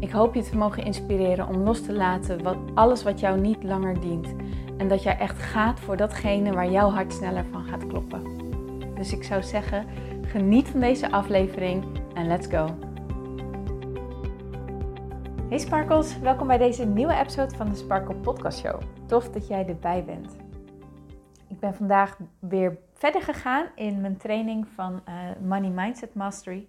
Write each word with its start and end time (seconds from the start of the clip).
Ik 0.00 0.10
hoop 0.10 0.34
je 0.34 0.42
te 0.42 0.56
mogen 0.56 0.84
inspireren 0.84 1.48
om 1.48 1.56
los 1.56 1.82
te 1.82 1.92
laten 1.92 2.42
wat, 2.42 2.56
alles 2.74 3.02
wat 3.02 3.20
jou 3.20 3.40
niet 3.40 3.62
langer 3.62 4.00
dient. 4.00 4.34
En 4.76 4.88
dat 4.88 5.02
jij 5.02 5.18
echt 5.18 5.38
gaat 5.38 5.80
voor 5.80 5.96
datgene 5.96 6.52
waar 6.52 6.70
jouw 6.70 6.90
hart 6.90 7.12
sneller 7.12 7.44
van 7.50 7.64
gaat 7.64 7.86
kloppen. 7.86 8.22
Dus 8.94 9.12
ik 9.12 9.24
zou 9.24 9.42
zeggen, 9.42 9.86
geniet 10.22 10.68
van 10.68 10.80
deze 10.80 11.10
aflevering 11.10 11.84
en 12.14 12.26
let's 12.26 12.46
go. 12.46 12.78
Hey 15.48 15.58
Sparkles, 15.58 16.18
welkom 16.18 16.46
bij 16.46 16.58
deze 16.58 16.86
nieuwe 16.86 17.14
episode 17.14 17.56
van 17.56 17.68
de 17.68 17.76
Sparkle 17.76 18.14
Podcast 18.14 18.58
Show. 18.58 18.80
Tof 19.06 19.30
dat 19.30 19.46
jij 19.46 19.66
erbij 19.66 20.04
bent. 20.04 20.36
Ik 21.48 21.60
ben 21.60 21.74
vandaag 21.74 22.18
weer 22.38 22.78
verder 22.94 23.22
gegaan 23.22 23.66
in 23.74 24.00
mijn 24.00 24.16
training 24.16 24.66
van 24.74 25.00
uh, 25.08 25.14
Money 25.48 25.70
Mindset 25.70 26.14
Mastery. 26.14 26.68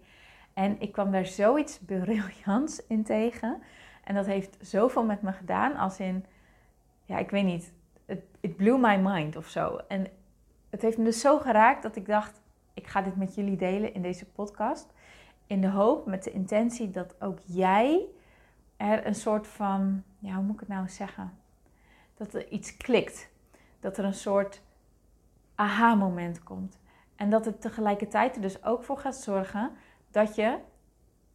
En 0.59 0.80
ik 0.80 0.91
kwam 0.91 1.12
daar 1.12 1.26
zoiets 1.26 1.80
briljants 1.86 2.86
in 2.88 3.04
tegen. 3.04 3.62
En 4.04 4.16
dat 4.16 4.26
heeft 4.26 4.58
zoveel 4.62 5.05
met 5.05 5.22
me 5.22 5.31
gedaan 5.31 5.76
als 5.76 6.00
in, 6.00 6.26
ja, 7.06 7.17
ik 7.17 7.30
weet 7.30 7.44
niet, 7.44 7.73
it, 8.39 8.56
blew 8.56 8.80
my 8.80 8.95
mind 8.95 9.36
of 9.36 9.48
zo. 9.48 9.78
En 9.88 10.08
het 10.70 10.81
heeft 10.81 10.98
me 10.98 11.03
dus 11.03 11.20
zo 11.22 11.39
geraakt 11.39 11.83
dat 11.83 11.95
ik 11.95 12.06
dacht, 12.06 12.42
ik 12.73 12.88
ga 12.88 13.02
dit 13.02 13.16
met 13.16 13.36
jullie 13.36 13.58
delen 13.58 13.94
in 13.94 14.02
deze 14.02 14.25
podcast. 14.25 14.94
In 15.48 15.61
de 15.61 15.70
hoop, 15.70 16.06
met 16.06 16.23
de 16.23 16.31
intentie 16.31 16.92
dat 16.92 17.22
ook 17.22 17.39
jij 17.45 18.05
er 18.78 19.05
een 19.05 19.16
soort 19.16 19.48
van, 19.48 20.03
ja, 20.17 20.33
hoe 20.33 20.44
moet 20.44 20.53
ik 20.53 20.59
het 20.59 20.70
nou 20.70 20.89
zeggen? 20.89 21.33
Dat 22.17 22.33
er 22.33 22.48
iets 22.48 22.78
klikt. 22.78 23.30
Dat 23.80 23.98
er 23.98 24.05
een 24.05 24.14
soort 24.14 24.61
aha-moment 25.55 26.44
komt. 26.44 26.80
En 27.16 27.30
dat 27.30 27.45
het 27.45 27.61
tegelijkertijd 27.61 28.36
er 28.36 28.42
dus 28.42 28.64
ook 28.64 28.83
voor 28.83 28.98
gaat 28.98 29.16
zorgen 29.16 29.72
dat 30.11 30.35
je 30.35 30.57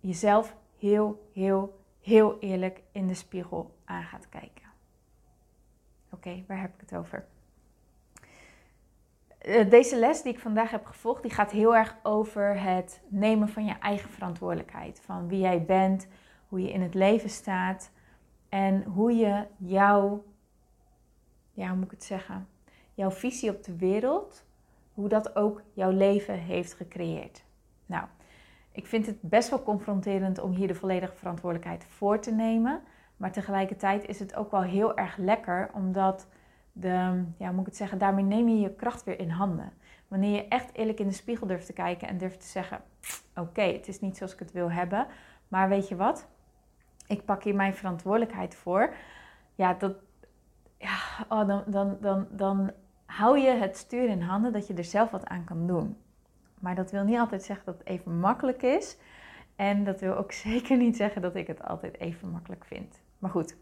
jezelf 0.01 0.57
heel, 0.79 1.31
heel, 1.33 1.81
heel 2.01 2.39
eerlijk 2.39 2.83
in 2.93 3.07
de 3.07 3.15
spiegel 3.15 3.75
aan 3.85 4.03
gaat 4.03 4.29
kijken. 4.29 4.65
Oké, 6.11 6.45
waar 6.47 6.61
heb 6.61 6.75
ik 6.75 6.81
het 6.81 6.95
over? 6.95 7.27
Eh, 9.39 9.71
deze 9.71 9.99
les 9.99 10.23
die 10.23 10.33
ik 10.33 10.39
vandaag 10.39 10.71
heb 10.71 10.87
gevolgd, 10.87 11.23
die 11.23 11.31
gaat 11.31 11.51
heel 11.51 11.77
erg 11.77 11.97
over 12.03 12.61
het 12.63 13.01
nemen 13.09 13.49
van 13.49 13.65
je 13.65 13.73
eigen 13.73 14.11
verantwoordelijkheid. 14.11 15.01
Van 15.01 15.29
wie 15.29 15.41
jij 15.41 15.65
bent, 15.65 16.07
hoe 16.49 16.63
je 16.63 16.73
in 16.73 16.83
het 16.83 16.95
leven 16.95 17.31
staat 17.31 17.91
en 18.49 18.83
hoe 18.83 19.13
je 19.13 19.47
jouw, 19.57 20.25
ja, 21.53 21.69
hoe 21.69 21.77
moet 21.77 21.85
ik 21.85 21.91
het 21.91 22.05
zeggen, 22.05 22.49
jouw 22.95 23.11
visie 23.11 23.51
op 23.51 23.65
de 23.65 23.77
wereld, 23.77 24.45
hoe 24.95 25.09
dat 25.09 25.37
ook 25.37 25.63
jouw 25.73 25.91
leven 25.91 26.39
heeft 26.39 26.75
gecreëerd. 26.75 27.45
Nou, 27.87 28.07
ik 28.75 28.87
vind 28.87 29.07
het 29.07 29.21
best 29.21 29.51
wel 29.51 29.63
confronterend 29.63 30.39
om 30.39 30.53
hier 30.53 30.67
de 30.67 30.75
volledige 30.75 31.17
verantwoordelijkheid 31.17 31.85
voor 31.85 32.21
te 32.21 32.33
nemen. 32.33 32.83
Maar 33.17 33.33
tegelijkertijd 33.33 34.07
is 34.07 34.19
het 34.19 34.35
ook 34.35 34.51
wel 34.51 34.63
heel 34.63 34.97
erg 34.97 35.17
lekker, 35.17 35.71
omdat 35.75 36.29
de, 36.73 37.25
ja, 37.39 37.51
moet 37.51 37.61
ik 37.61 37.67
het 37.67 37.77
zeggen, 37.77 37.99
daarmee 37.99 38.25
neem 38.25 38.49
je 38.49 38.61
je 38.61 38.75
kracht 38.75 39.05
weer 39.05 39.19
in 39.19 39.31
handen. 39.31 39.73
Wanneer 40.09 40.35
je 40.35 40.49
echt 40.49 40.71
eerlijk 40.73 41.01
in 41.01 41.09
de 41.09 41.15
spiegel 41.15 41.47
durft 41.47 41.67
te 41.67 41.73
kijken 41.73 42.09
en 42.09 42.19
durft 42.19 42.41
te 42.41 42.47
zeggen: 42.47 42.81
Oké, 43.37 43.63
het 43.63 43.89
is 43.89 44.01
niet 44.01 44.17
zoals 44.17 44.33
ik 44.33 44.39
het 44.39 44.53
wil 44.53 44.71
hebben, 44.71 45.07
maar 45.49 45.69
weet 45.69 45.89
je 45.89 45.97
wat? 45.97 46.29
Ik 47.07 47.25
pak 47.25 47.43
hier 47.43 47.55
mijn 47.55 47.75
verantwoordelijkheid 47.75 48.55
voor. 48.55 48.95
Ja, 49.55 49.75
dat, 49.75 49.97
ja 50.79 50.97
oh, 51.29 51.47
dan, 51.47 51.63
dan, 51.67 51.97
dan, 52.01 52.27
dan 52.31 52.71
hou 53.07 53.39
je 53.39 53.51
het 53.51 53.77
stuur 53.77 54.09
in 54.09 54.21
handen 54.21 54.53
dat 54.53 54.67
je 54.67 54.75
er 54.75 54.85
zelf 54.85 55.11
wat 55.11 55.27
aan 55.27 55.45
kan 55.45 55.67
doen. 55.67 55.97
Maar 56.65 56.75
dat 56.75 56.91
wil 56.91 57.05
niet 57.05 57.19
altijd 57.19 57.43
zeggen 57.43 57.67
dat 57.67 57.79
het 57.79 57.87
even 57.87 58.19
makkelijk 58.19 58.63
is. 58.63 58.97
En 59.57 59.85
dat 59.85 60.01
wil 60.01 60.17
ook 60.17 60.33
zeker 60.49 60.77
niet 60.77 60.97
zeggen 60.97 61.23
dat 61.23 61.35
ik 61.35 61.47
het 61.47 61.63
altijd 61.63 61.99
even 61.99 62.31
makkelijk 62.31 62.65
vind. 62.65 63.01
Maar 63.19 63.31
goed. 63.31 63.57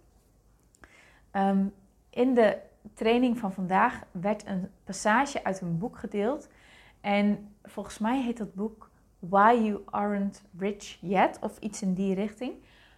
Ehm, 1.30 1.66
in 2.10 2.34
de 2.34 2.58
training 2.94 3.38
van 3.38 3.52
vandaag 3.52 4.02
werd 4.10 4.46
een 4.46 4.70
passage 4.84 5.44
uit 5.44 5.60
een 5.60 5.78
boek 5.78 5.98
gedeeld. 5.98 6.48
En 7.00 7.54
volgens 7.62 7.98
mij 7.98 8.22
heet 8.22 8.36
dat 8.36 8.54
boek 8.54 8.90
Why 9.18 9.58
You 9.62 9.82
Aren't 9.84 10.42
Rich 10.58 10.98
Yet. 11.00 11.38
Of 11.40 11.58
iets 11.58 11.82
in 11.82 11.94
die 11.94 12.14
richting. 12.14 12.52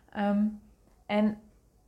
Ehm, 0.08 0.46
en 1.06 1.40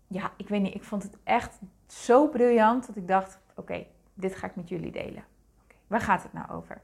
ja, 0.06 0.32
ik 0.36 0.48
weet 0.48 0.62
niet. 0.62 0.74
Ik 0.74 0.84
vond 0.84 1.02
het 1.02 1.16
echt 1.24 1.58
zo 1.86 2.28
briljant 2.28 2.86
dat 2.86 2.96
ik 2.96 3.08
dacht: 3.08 3.40
oké, 3.54 3.86
dit 4.14 4.34
ga 4.34 4.46
ik 4.46 4.56
met 4.56 4.68
jullie 4.68 4.92
delen. 4.92 5.24
Okay, 5.64 5.76
waar 5.86 6.00
gaat 6.00 6.22
het 6.22 6.32
nou 6.32 6.50
over? 6.50 6.80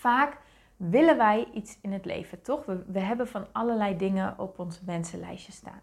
Vaak 0.00 0.36
willen 0.76 1.16
wij 1.16 1.48
iets 1.52 1.78
in 1.80 1.92
het 1.92 2.04
leven, 2.04 2.42
toch? 2.42 2.64
We, 2.64 2.84
we 2.86 3.00
hebben 3.00 3.28
van 3.28 3.46
allerlei 3.52 3.96
dingen 3.96 4.38
op 4.38 4.58
ons 4.58 4.80
wensenlijstje 4.80 5.52
staan. 5.52 5.80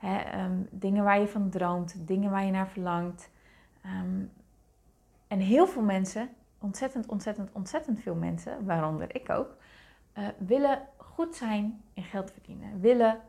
Ehm, 0.00 0.60
dingen 0.70 1.04
waar 1.04 1.20
je 1.20 1.28
van 1.28 1.50
droomt, 1.50 2.06
dingen 2.06 2.30
waar 2.30 2.44
je 2.44 2.50
naar 2.50 2.68
verlangt. 2.68 3.30
Ehm, 3.82 4.24
en 5.26 5.38
heel 5.38 5.66
veel 5.66 5.82
mensen, 5.82 6.28
ontzettend, 6.58 7.06
ontzettend, 7.06 7.50
ontzettend 7.52 8.00
veel 8.00 8.14
mensen, 8.14 8.64
waaronder 8.64 9.14
ik 9.14 9.30
ook, 9.30 9.56
uh, 10.18 10.28
willen 10.38 10.82
goed 10.96 11.34
zijn 11.34 11.82
in 11.94 12.02
geld 12.02 12.30
verdienen, 12.30 12.80
willen 12.80 13.20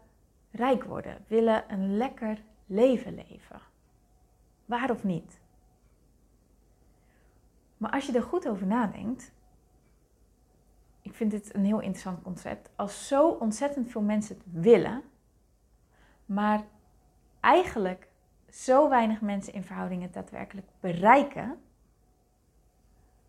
rijk 0.52 0.84
worden, 0.84 1.18
willen 1.28 1.64
een 1.68 1.98
lekker 1.98 2.42
leven 2.66 3.16
leven. 3.16 3.60
Waar 4.66 4.92
of 4.92 5.04
niet? 5.04 5.40
Maar 7.78 7.92
als 7.92 8.06
je 8.06 8.14
er 8.14 8.24
goed 8.24 8.48
over 8.48 8.68
nadenkt, 8.68 9.32
vind 11.18 11.32
dit 11.32 11.56
een 11.56 11.66
heel 11.66 11.80
interessant 11.80 12.22
concept. 12.22 12.70
Als 12.76 13.08
zo 13.08 13.30
ontzettend 13.30 13.92
veel 13.92 14.02
mensen 14.02 14.36
het 14.36 14.46
willen, 14.64 15.04
maar 16.26 16.64
eigenlijk 17.40 18.08
zo 18.50 18.90
weinig 18.90 19.22
mensen 19.22 19.54
in 19.54 19.64
verhoudingen 19.64 20.12
daadwerkelijk 20.12 20.68
bereiken, 20.80 21.60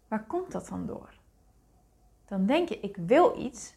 waar 0.09 0.25
komt 0.25 0.53
dat 0.53 0.69
dan 0.69 0.87
door? 0.87 1.15
Dan 2.25 2.47
denk 2.47 2.69
je, 2.69 2.81
ik 2.81 2.97
wil 2.97 3.41
iets, 3.41 3.77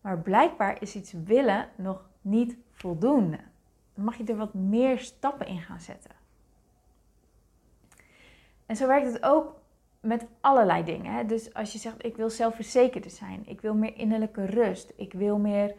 maar 0.00 0.18
blijkbaar 0.18 0.82
is 0.82 0.94
iets 0.94 1.12
willen 1.12 1.68
nog 1.76 2.08
niet 2.20 2.56
voldoende. 2.70 3.40
Dan 3.94 4.04
mag 4.04 4.16
je 4.16 4.24
er 4.24 4.36
wat 4.36 4.54
meer 4.54 4.98
stappen 4.98 5.46
in 5.46 5.60
gaan 5.60 5.80
zetten. 5.80 6.10
En 8.66 8.76
zo 8.76 8.86
werkt 8.86 9.12
het 9.12 9.22
ook 9.22 9.59
met 10.00 10.26
allerlei 10.40 10.84
dingen. 10.84 11.14
Hè? 11.14 11.26
Dus 11.26 11.54
als 11.54 11.72
je 11.72 11.78
zegt, 11.78 12.04
ik 12.04 12.16
wil 12.16 12.30
zelfverzekerder 12.30 13.10
zijn, 13.10 13.42
ik 13.46 13.60
wil 13.60 13.74
meer 13.74 13.96
innerlijke 13.96 14.44
rust, 14.44 14.92
ik 14.96 15.12
wil 15.12 15.38
meer 15.38 15.74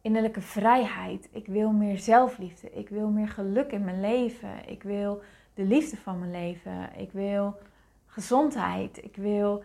innerlijke 0.00 0.40
vrijheid, 0.40 1.28
ik 1.32 1.46
wil 1.46 1.70
meer 1.70 1.98
zelfliefde, 1.98 2.70
ik 2.70 2.88
wil 2.88 3.08
meer 3.08 3.28
geluk 3.28 3.72
in 3.72 3.84
mijn 3.84 4.00
leven, 4.00 4.68
ik 4.68 4.82
wil 4.82 5.22
de 5.54 5.62
liefde 5.62 5.96
van 5.96 6.18
mijn 6.18 6.30
leven, 6.30 6.90
ik 6.96 7.12
wil 7.12 7.58
gezondheid, 8.06 9.04
ik 9.04 9.16
wil 9.16 9.64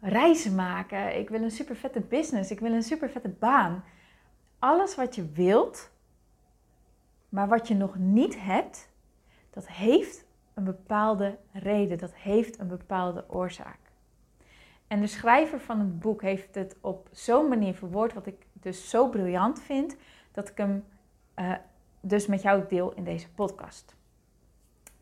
reizen 0.00 0.54
maken, 0.54 1.18
ik 1.18 1.28
wil 1.28 1.42
een 1.42 1.50
super 1.50 1.76
vette 1.76 2.00
business, 2.00 2.50
ik 2.50 2.60
wil 2.60 2.72
een 2.72 2.82
super 2.82 3.10
vette 3.10 3.28
baan. 3.28 3.84
Alles 4.58 4.94
wat 4.94 5.14
je 5.14 5.30
wilt, 5.32 5.90
maar 7.28 7.48
wat 7.48 7.68
je 7.68 7.74
nog 7.74 7.96
niet 7.96 8.40
hebt, 8.40 8.88
dat 9.50 9.68
heeft 9.68 10.24
een 10.54 10.64
bepaalde 10.64 11.38
reden, 11.52 11.98
dat 11.98 12.14
heeft 12.14 12.58
een 12.58 12.68
bepaalde 12.68 13.24
oorzaak. 13.28 13.78
En 14.86 15.00
de 15.00 15.06
schrijver 15.06 15.60
van 15.60 15.78
het 15.78 15.98
boek 15.98 16.22
heeft 16.22 16.54
het 16.54 16.76
op 16.80 17.08
zo'n 17.12 17.48
manier 17.48 17.74
verwoord, 17.74 18.12
wat 18.12 18.26
ik 18.26 18.46
dus 18.52 18.90
zo 18.90 19.08
briljant 19.08 19.62
vind, 19.62 19.96
dat 20.32 20.48
ik 20.48 20.56
hem 20.56 20.84
uh, 21.38 21.54
dus 22.00 22.26
met 22.26 22.42
jou 22.42 22.64
deel 22.68 22.92
in 22.92 23.04
deze 23.04 23.30
podcast. 23.30 23.96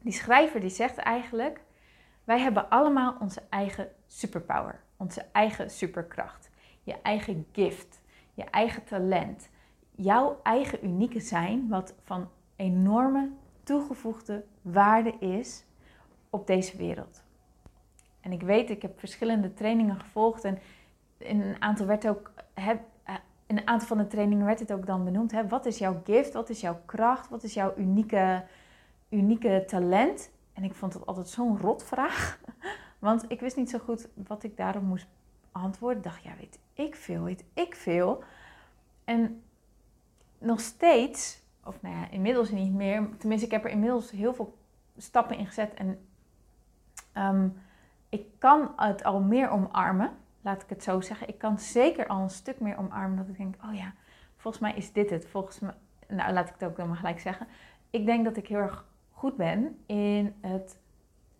Die 0.00 0.12
schrijver 0.12 0.60
die 0.60 0.70
zegt 0.70 0.96
eigenlijk, 0.96 1.60
wij 2.24 2.40
hebben 2.40 2.68
allemaal 2.68 3.16
onze 3.20 3.42
eigen 3.48 3.88
superpower, 4.06 4.80
onze 4.96 5.24
eigen 5.32 5.70
superkracht, 5.70 6.50
je 6.82 6.96
eigen 7.02 7.46
gift, 7.52 8.00
je 8.34 8.44
eigen 8.44 8.84
talent, 8.84 9.48
jouw 9.90 10.40
eigen 10.42 10.84
unieke 10.84 11.20
zijn, 11.20 11.68
wat 11.68 11.94
van 12.02 12.28
enorme 12.56 13.30
toegevoegde 13.62 14.44
waarde 14.62 15.10
is 15.18 15.64
op 16.30 16.46
deze 16.46 16.76
wereld. 16.76 17.22
En 18.20 18.32
ik 18.32 18.42
weet, 18.42 18.70
ik 18.70 18.82
heb 18.82 18.98
verschillende 18.98 19.54
trainingen 19.54 20.00
gevolgd 20.00 20.44
en 20.44 20.58
in 21.18 21.40
een 21.40 21.62
aantal 21.62 21.86
werd 21.86 22.08
ook, 22.08 22.32
heb, 22.54 22.80
in 23.46 23.56
een 23.56 23.66
aantal 23.66 23.88
van 23.88 23.98
de 23.98 24.06
trainingen 24.06 24.46
werd 24.46 24.58
het 24.58 24.72
ook 24.72 24.86
dan 24.86 25.04
benoemd. 25.04 25.32
Hè? 25.32 25.48
Wat 25.48 25.66
is 25.66 25.78
jouw 25.78 26.00
gift? 26.04 26.32
Wat 26.32 26.50
is 26.50 26.60
jouw 26.60 26.80
kracht? 26.86 27.28
Wat 27.28 27.42
is 27.42 27.54
jouw 27.54 27.74
unieke, 27.76 28.44
unieke 29.08 29.64
talent? 29.66 30.30
En 30.52 30.64
ik 30.64 30.74
vond 30.74 30.94
het 30.94 31.06
altijd 31.06 31.28
zo'n 31.28 31.58
rotvraag. 31.58 32.40
Want 32.98 33.24
ik 33.28 33.40
wist 33.40 33.56
niet 33.56 33.70
zo 33.70 33.78
goed 33.78 34.08
wat 34.14 34.42
ik 34.42 34.56
daarop 34.56 34.82
moest 34.82 35.06
antwoorden. 35.52 36.02
Dacht, 36.02 36.22
ja, 36.22 36.32
weet 36.38 36.58
ik 36.72 36.94
veel, 36.94 37.22
weet 37.22 37.44
ik 37.54 37.74
veel. 37.74 38.22
En 39.04 39.42
nog 40.38 40.60
steeds, 40.60 41.41
of 41.64 41.82
nou 41.82 41.94
ja, 41.94 42.10
inmiddels 42.10 42.50
niet 42.50 42.72
meer. 42.72 43.08
Tenminste, 43.18 43.46
ik 43.46 43.52
heb 43.52 43.64
er 43.64 43.70
inmiddels 43.70 44.10
heel 44.10 44.34
veel 44.34 44.58
stappen 44.96 45.36
in 45.36 45.46
gezet. 45.46 45.74
En 45.74 46.06
ehm, 47.12 47.48
ik 48.08 48.26
kan 48.38 48.72
het 48.76 49.04
al 49.04 49.20
meer 49.20 49.48
omarmen 49.48 50.10
laat 50.40 50.62
ik 50.62 50.68
het 50.68 50.82
zo 50.82 51.00
zeggen. 51.00 51.28
Ik 51.28 51.38
kan 51.38 51.58
zeker 51.58 52.06
al 52.06 52.20
een 52.20 52.30
stuk 52.30 52.60
meer 52.60 52.76
omarmen 52.76 53.16
dat 53.16 53.28
ik 53.28 53.36
denk, 53.36 53.54
oh 53.64 53.74
ja, 53.74 53.94
volgens 54.36 54.62
mij 54.62 54.74
is 54.74 54.92
dit 54.92 55.10
het. 55.10 55.26
Volgens 55.26 55.58
mij, 55.58 55.74
nou 56.08 56.32
laat 56.32 56.48
ik 56.48 56.54
het 56.58 56.68
ook 56.68 56.86
maar 56.86 56.96
gelijk 56.96 57.20
zeggen. 57.20 57.46
Ik 57.90 58.06
denk 58.06 58.24
dat 58.24 58.36
ik 58.36 58.48
heel 58.48 58.58
erg 58.58 58.84
goed 59.10 59.36
ben 59.36 59.78
in 59.86 60.34
het 60.40 60.78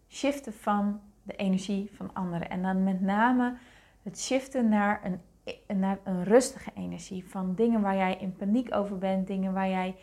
shiften 0.09 0.53
van 0.53 1.01
de 1.23 1.37
energie 1.37 1.91
van 1.95 2.11
anderen. 2.13 2.51
En 2.51 2.63
dan 2.63 2.85
met 2.85 3.01
name 3.01 3.57
het 4.03 4.21
shiften 4.21 4.69
naar 4.69 5.01
een, 5.05 5.21
naar 5.67 5.99
een 6.05 6.25
rustige 6.25 6.71
energie. 6.75 7.29
Van 7.29 7.55
dingen 7.55 7.81
waar 7.81 7.97
jij 7.97 8.17
in 8.17 8.37
paniek 8.37 8.75
over 8.75 8.99
bent, 8.99 9.27
dingen 9.27 9.53
waar 9.53 9.69
jij, 9.69 9.97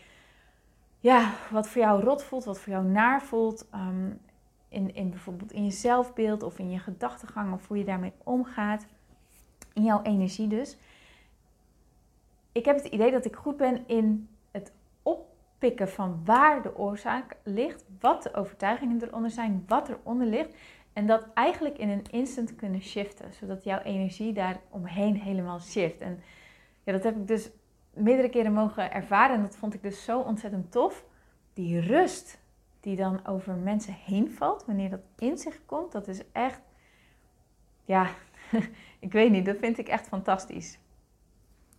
ja, 0.99 1.33
wat 1.51 1.67
voor 1.67 1.81
jou 1.81 2.03
rot 2.03 2.23
voelt, 2.23 2.43
wat 2.43 2.59
voor 2.59 2.73
jou 2.73 2.85
naar 2.85 3.21
voelt. 3.21 3.67
Ehm, 3.71 4.11
in, 4.69 4.95
in 4.95 5.09
bijvoorbeeld 5.09 5.51
in 5.51 5.63
je 5.63 5.71
zelfbeeld 5.71 6.43
of 6.43 6.59
in 6.59 6.71
je 6.71 6.79
gedachtegang 6.79 7.53
of 7.53 7.67
hoe 7.67 7.77
je 7.77 7.83
daarmee 7.83 8.13
omgaat. 8.23 8.85
In 9.73 9.83
jouw 9.83 10.01
energie 10.01 10.47
dus. 10.47 10.77
Ik 12.51 12.65
heb 12.65 12.75
het 12.75 12.85
idee 12.85 13.11
dat 13.11 13.25
ik 13.25 13.35
goed 13.35 13.57
ben 13.57 13.87
in 13.87 14.29
het 14.51 14.71
oppikken 15.03 15.89
van 15.89 16.21
waar 16.25 16.61
de 16.61 16.77
oorzaak 16.77 17.37
ligt, 17.43 17.85
wat 17.99 18.23
de 18.23 18.33
overtuigingen 18.33 19.03
eronder 19.03 19.31
zijn, 19.31 19.63
wat 19.67 19.89
eronder 19.89 20.27
ligt. 20.27 20.55
En 20.99 21.07
dat 21.07 21.27
eigenlijk 21.33 21.77
in 21.77 21.89
een 21.89 22.05
instant 22.11 22.55
kunnen 22.55 22.81
shiften, 22.81 23.33
zodat 23.33 23.63
jouw 23.63 23.79
energie 23.79 24.33
daar 24.33 24.59
omheen 24.69 25.15
helemaal 25.15 25.59
shift. 25.59 26.01
En 26.01 26.19
ja, 26.83 26.91
dat 26.91 27.03
heb 27.03 27.15
ik 27.15 27.27
dus 27.27 27.49
meerdere 27.93 28.29
keren 28.29 28.53
mogen 28.53 28.91
ervaren 28.91 29.35
en 29.35 29.41
dat 29.41 29.55
vond 29.55 29.73
ik 29.73 29.81
dus 29.81 30.03
zo 30.03 30.19
ontzettend 30.19 30.71
tof. 30.71 31.05
Die 31.53 31.79
rust 31.79 32.39
die 32.79 32.95
dan 32.95 33.27
over 33.27 33.53
mensen 33.55 33.93
heen 34.05 34.31
valt, 34.31 34.65
wanneer 34.65 34.89
dat 34.89 34.99
in 35.17 35.37
zich 35.37 35.65
komt, 35.65 35.91
dat 35.91 36.07
is 36.07 36.21
echt, 36.31 36.61
ja, 37.85 38.09
ik 38.99 39.11
weet 39.11 39.31
niet, 39.31 39.45
dat 39.45 39.57
vind 39.57 39.77
ik 39.77 39.87
echt 39.87 40.07
fantastisch. 40.07 40.79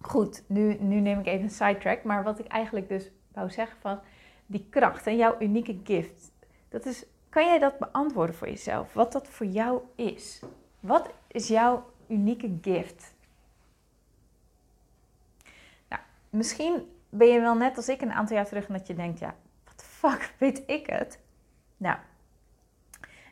Goed, 0.00 0.44
nu, 0.46 0.76
nu 0.78 1.00
neem 1.00 1.18
ik 1.18 1.26
even 1.26 1.42
een 1.42 1.50
sidetrack, 1.50 2.02
maar 2.04 2.24
wat 2.24 2.38
ik 2.38 2.46
eigenlijk 2.46 2.88
dus 2.88 3.10
wou 3.32 3.50
zeggen 3.50 3.80
van 3.80 4.00
die 4.46 4.66
kracht 4.70 5.06
en 5.06 5.16
jouw 5.16 5.36
unieke 5.40 5.80
gift, 5.84 6.32
dat 6.68 6.86
is, 6.86 7.06
kan 7.30 7.44
jij 7.44 7.58
dat 7.58 7.78
beantwoorden 7.78 8.34
voor 8.34 8.48
jezelf? 8.48 8.92
Wat 8.92 9.12
dat 9.12 9.28
voor 9.28 9.46
jou 9.46 9.82
is? 9.94 10.42
Wat 10.80 11.10
is 11.26 11.48
jouw 11.48 11.90
unieke 12.08 12.58
gift? 12.62 13.14
Nou, 15.88 16.02
misschien 16.30 16.92
ben 17.08 17.28
je 17.28 17.40
wel 17.40 17.54
net 17.54 17.76
als 17.76 17.88
ik 17.88 18.00
een 18.00 18.12
aantal 18.12 18.36
jaar 18.36 18.46
terug 18.46 18.66
en 18.66 18.72
dat 18.72 18.86
je 18.86 18.94
denkt, 18.94 19.18
ja, 19.18 19.34
fuck 20.00 20.34
weet 20.38 20.62
ik 20.66 20.86
het? 20.86 21.18
Nou, 21.76 21.98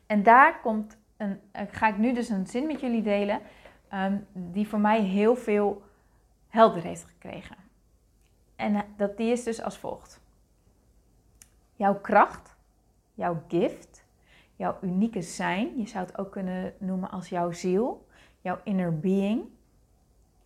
en 0.06 0.22
daar 0.22 0.60
komt 0.60 0.96
een, 1.16 1.40
uh, 1.52 1.62
ga 1.70 1.88
ik 1.88 1.96
nu 1.96 2.12
dus 2.12 2.28
een 2.28 2.46
zin 2.46 2.66
met 2.66 2.80
jullie 2.80 3.02
delen 3.02 3.40
um, 3.92 4.26
die 4.32 4.68
voor 4.68 4.78
mij 4.78 5.00
heel 5.00 5.36
veel 5.36 5.82
helder 6.48 6.82
heeft 6.82 7.04
gekregen. 7.04 7.56
En 8.56 8.74
uh, 8.74 8.80
dat, 8.96 9.16
die 9.16 9.32
is 9.32 9.44
dus 9.44 9.62
als 9.62 9.78
volgt. 9.78 10.20
Jouw 11.76 12.00
kracht, 12.00 12.56
jouw 13.18 13.42
gift, 13.48 14.04
jouw 14.56 14.78
unieke 14.80 15.22
zijn, 15.22 15.78
je 15.78 15.86
zou 15.86 16.06
het 16.06 16.18
ook 16.18 16.30
kunnen 16.30 16.74
noemen 16.78 17.10
als 17.10 17.28
jouw 17.28 17.52
ziel, 17.52 18.06
jouw 18.40 18.60
inner 18.64 18.98
being, 18.98 19.44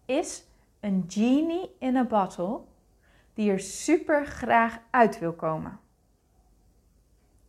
is 0.05 0.45
een 0.81 1.05
genie 1.09 1.71
in 1.79 1.97
a 1.97 2.05
bottle 2.05 2.61
die 3.35 3.51
er 3.51 3.61
super 3.61 4.27
graag 4.27 4.79
uit 4.91 5.19
wil 5.19 5.33
komen. 5.33 5.81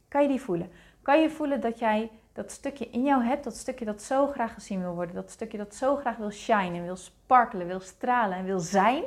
Kan 0.08 0.22
je 0.22 0.28
die 0.28 0.42
voelen? 0.42 0.70
Kan 1.02 1.22
je 1.22 1.30
voelen 1.30 1.62
dat 1.62 1.80
jij 1.80 2.12
dat 2.34 2.52
stukje 2.52 2.90
in 2.90 3.04
jou 3.04 3.24
hebt, 3.24 3.44
dat 3.44 3.56
stukje 3.56 3.86
dat 3.86 4.02
zo 4.02 4.28
graag 4.28 4.54
gezien 4.54 4.82
wil 4.82 4.94
worden, 4.94 5.16
dat 5.16 5.32
stukje 5.32 5.58
dat 5.58 5.76
zo 5.76 5.96
graag 5.96 6.18
wil 6.18 6.32
shinen, 6.32 6.84
wil 6.84 6.96
sparkelen, 6.96 7.68
wil 7.68 7.80
stralen 7.80 8.38
en 8.38 8.46
wil 8.46 8.60
zijn? 8.60 9.04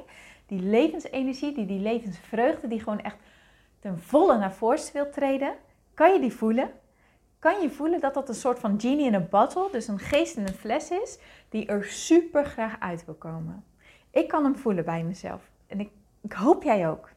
Die 0.47 0.61
levensenergie, 0.61 1.55
die, 1.55 1.67
die 1.67 1.81
levensvreugde, 1.81 2.69
die 2.69 2.79
gewoon 2.79 3.01
echt 3.01 3.17
ten 3.79 3.99
volle 4.01 4.39
naar 4.39 4.53
voren 4.53 4.93
wil 4.93 5.11
treden. 5.11 5.55
Kan 5.97 6.13
je 6.13 6.21
die 6.21 6.33
voelen? 6.33 6.71
Kan 7.39 7.61
je 7.61 7.71
voelen 7.71 8.01
dat 8.01 8.15
dat 8.15 8.29
een 8.29 8.35
soort 8.35 8.59
van 8.59 8.81
genie 8.81 9.07
in 9.07 9.15
a 9.15 9.21
bottle, 9.21 9.69
dus 9.73 9.89
een 9.89 9.99
geest 9.99 10.37
in 10.37 10.47
een 10.47 10.55
fles 10.55 10.91
is, 10.91 11.19
die 11.49 11.67
er 11.67 11.85
super 11.85 12.45
graag 12.45 12.81
uit 12.81 13.05
wil 13.05 13.15
komen? 13.15 13.65
Ik 14.11 14.29
kan 14.29 14.45
hem 14.45 14.57
voelen 14.57 14.85
bij 14.85 15.05
mezelf. 15.05 15.51
En 15.67 15.81
ik, 15.81 15.91
ik 16.21 16.33
hoop 16.33 16.63
jij 16.63 16.89
ook. 16.89 17.11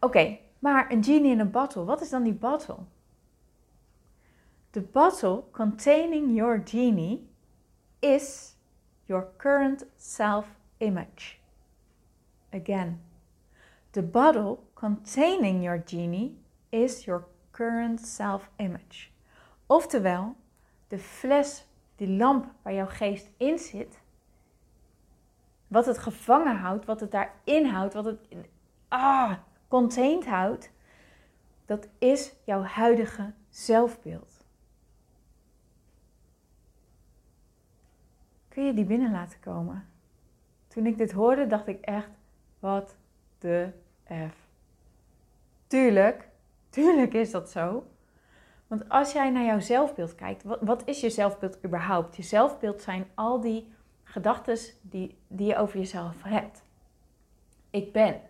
Oké, 0.00 0.38
maar 0.58 0.90
een 0.90 1.04
genie 1.04 1.30
in 1.30 1.40
a 1.40 1.44
bottle, 1.44 1.84
wat 1.84 2.00
is 2.00 2.10
dan 2.10 2.22
die 2.22 2.32
bottle? 2.32 2.78
The 4.70 4.80
bottle 4.80 5.42
containing 5.50 6.36
your 6.36 6.62
genie 6.64 7.28
is 7.98 8.56
your 9.04 9.26
current 9.36 9.86
self-image. 9.96 11.38
Again, 12.52 13.02
the 13.90 14.02
bottle 14.02 14.58
containing 14.74 15.62
your 15.62 15.82
genie 15.84 16.41
is 16.72 17.04
your 17.04 17.24
current 17.50 18.00
self-image. 18.00 19.10
Oftewel, 19.66 20.36
de 20.88 20.98
fles, 20.98 21.66
die 21.96 22.08
lamp 22.08 22.52
waar 22.62 22.74
jouw 22.74 22.86
geest 22.86 23.30
in 23.36 23.58
zit, 23.58 24.00
wat 25.68 25.86
het 25.86 25.98
gevangen 25.98 26.56
houdt, 26.56 26.84
wat 26.84 27.00
het 27.00 27.10
daarin 27.10 27.66
houdt, 27.66 27.94
wat 27.94 28.04
het. 28.04 28.18
Ah, 28.88 29.32
contained 29.68 30.26
houdt, 30.26 30.70
dat 31.66 31.88
is 31.98 32.32
jouw 32.44 32.62
huidige 32.62 33.32
zelfbeeld. 33.48 34.44
Kun 38.48 38.64
je 38.64 38.74
die 38.74 38.84
binnen 38.84 39.12
laten 39.12 39.40
komen? 39.40 39.88
Toen 40.68 40.86
ik 40.86 40.98
dit 40.98 41.12
hoorde, 41.12 41.46
dacht 41.46 41.66
ik 41.66 41.80
echt, 41.80 42.10
wat 42.58 42.96
de 43.38 43.72
F. 44.06 44.36
Tuurlijk, 45.66 46.28
tuurlijk 46.72 47.14
is 47.14 47.30
dat 47.30 47.50
zo. 47.50 47.84
Want 48.66 48.88
als 48.88 49.12
jij 49.12 49.30
naar 49.30 49.44
jouw 49.44 49.60
zelfbeeld 49.60 50.14
kijkt, 50.14 50.44
wat, 50.60 50.82
is 50.84 51.00
je 51.00 51.10
zelfbeeld 51.10 51.64
überhaupt? 51.64 52.16
Je 52.16 52.22
zelfbeeld 52.22 52.82
zijn 52.82 53.06
al 53.14 53.40
die 53.40 53.72
gedachten 54.02 54.58
die, 54.80 55.18
die 55.28 55.46
je 55.46 55.56
over 55.56 55.78
jezelf 55.78 56.22
hebt. 56.22 56.62
Ik 57.70 57.92
ben. 57.92 58.20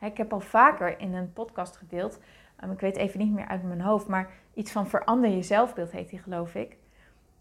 Ik 0.00 0.16
heb 0.16 0.32
al 0.32 0.40
vaker 0.40 1.00
in 1.00 1.14
een 1.14 1.32
podcast 1.32 1.76
gedeeld, 1.76 2.18
um, 2.64 2.70
ik 2.70 2.80
weet 2.80 2.96
even 2.96 3.18
niet 3.18 3.32
meer 3.32 3.46
uit 3.46 3.62
mijn 3.62 3.80
hoofd, 3.80 4.06
maar 4.06 4.30
iets 4.54 4.72
van 4.72 4.86
verander 4.86 5.30
je 5.30 5.42
zelfbeeld 5.42 5.90
heet 5.90 6.08
die 6.08 6.18
geloof 6.18 6.54
ik. 6.54 6.76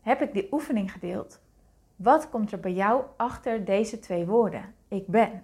Heb 0.02 0.22
ik 0.22 0.34
die 0.34 0.48
oefening 0.52 0.92
gedeeld? 0.92 1.40
Wat 1.96 2.30
komt 2.30 2.52
er 2.52 2.60
bij 2.60 2.74
jou 2.74 3.04
achter 3.18 3.66
deze 3.66 4.00
twee 4.00 4.26
woorden? 4.26 4.74
Ik 4.88 5.08
ben. 5.08 5.44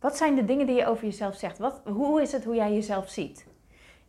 Wat 0.00 0.16
zijn 0.16 0.34
de 0.34 0.44
dingen 0.44 0.66
die 0.66 0.76
je 0.76 0.86
over 0.86 1.04
jezelf 1.04 1.34
zegt? 1.34 1.58
Wat, 1.58 1.82
hoe 1.84 2.22
is 2.22 2.32
het 2.32 2.44
hoe 2.44 2.54
jij 2.54 2.72
jezelf 2.72 3.08
ziet? 3.08 3.46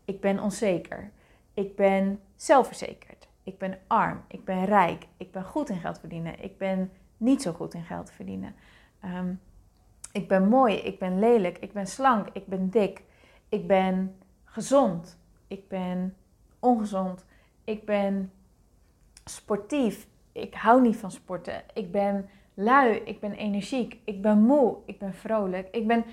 Ik 0.08 0.22
ben 0.22 0.40
onzeker. 0.40 1.12
Ik 1.54 1.76
ben 1.76 2.20
zelfverzekerd. 2.36 3.28
Ik 3.44 3.58
ben 3.58 3.80
arm. 3.88 4.22
Ik 4.28 4.46
ben 4.46 4.66
rijk. 4.66 5.08
Ik 5.18 5.32
ben 5.32 5.44
goed 5.44 5.70
in 5.70 5.80
geld 5.80 6.00
verdienen. 6.00 6.44
Ik 6.44 6.58
ben 6.58 6.92
niet 7.18 7.42
zo 7.42 7.52
goed 7.52 7.74
in 7.74 7.84
geld 7.84 8.12
verdienen. 8.12 8.56
Um, 9.06 9.40
ik 10.12 10.28
ben 10.28 10.48
mooi, 10.48 10.76
ik 10.76 11.00
ben 11.00 11.20
lelijk, 11.20 11.58
ik 11.58 11.74
ben 11.74 11.88
slank, 11.88 12.28
ik 12.34 12.48
ben 12.48 12.70
dik, 12.70 13.04
ik 13.50 13.68
ben 13.68 14.16
gezond, 14.44 15.20
ik 15.48 15.68
ben 15.68 16.16
ongezond, 16.60 17.26
ik 17.64 17.86
ben 17.86 18.32
sportief, 19.26 20.08
ik 20.32 20.54
hou 20.54 20.82
niet 20.82 20.98
van 20.98 21.12
sporten, 21.12 21.64
ik 21.74 21.92
ben 21.92 22.30
lui, 22.54 22.96
ik 22.96 23.20
ben 23.20 23.34
energiek, 23.34 24.00
ik 24.04 24.22
ben 24.22 24.40
moe, 24.40 24.78
ik 24.86 25.00
ben 25.00 25.14
vrolijk, 25.14 25.68
ik 25.72 25.88
ben. 25.88 26.06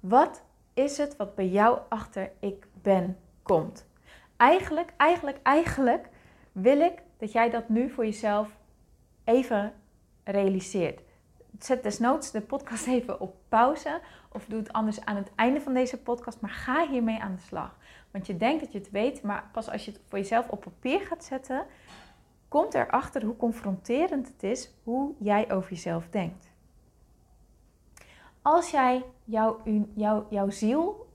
Wat 0.00 0.42
is 0.84 0.98
het 0.98 1.16
wat 1.16 1.34
bij 1.34 1.48
jou 1.48 1.78
achter 1.88 2.30
ik 2.40 2.66
ben 2.82 3.16
komt? 3.42 3.86
Eigenlijk, 4.36 4.92
eigenlijk, 4.96 5.38
eigenlijk 5.42 6.08
wil 6.52 6.80
ik 6.80 7.02
dat 7.18 7.32
jij 7.32 7.50
dat 7.50 7.68
nu 7.68 7.90
voor 7.90 8.04
jezelf 8.04 8.48
even 9.24 9.72
realiseert 10.24 11.00
zet 11.64 11.82
desnoods 11.82 12.30
de 12.30 12.40
podcast 12.40 12.86
even 12.96 13.20
op 13.20 13.34
pauze. 13.48 14.00
Of 14.32 14.44
doe 14.44 14.58
het 14.58 14.72
anders 14.72 15.04
aan 15.04 15.16
het 15.16 15.30
einde 15.34 15.60
van 15.60 15.74
deze 15.74 15.96
podcast. 15.98 16.40
Maar 16.40 16.50
ga 16.50 16.88
hiermee 16.88 17.20
aan 17.20 17.34
de 17.34 17.40
slag. 17.40 17.76
Want 18.10 18.26
je 18.26 18.36
denkt 18.36 18.62
dat 18.62 18.72
je 18.72 18.78
het 18.78 18.90
weet, 18.90 19.22
maar 19.22 19.48
pas 19.52 19.70
als 19.70 19.84
je 19.84 19.90
het 19.90 20.00
voor 20.08 20.18
jezelf 20.18 20.48
op 20.48 20.60
papier 20.60 21.00
gaat 21.00 21.24
zetten, 21.24 21.66
komt 22.48 22.74
erachter 22.74 23.24
hoe 23.24 23.36
confronterend 23.36 24.28
het 24.28 24.42
is 24.42 24.70
hoe 24.82 25.14
jij 25.18 25.52
over 25.52 25.70
jezelf 25.70 26.08
denkt. 26.10 26.49
Als 28.42 28.70
jij 28.70 29.04
jouw, 29.24 29.60
jouw, 29.94 30.26
jouw 30.30 30.50
ziel, 30.50 31.08